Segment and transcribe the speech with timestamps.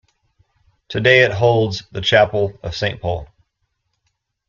[0.89, 3.27] Today it holds the Chapel of Saint Paul.